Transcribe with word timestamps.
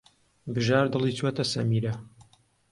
بژار 0.53 0.85
دڵی 0.93 1.11
چووەتە 1.17 1.43
سەمیرە. 1.53 1.93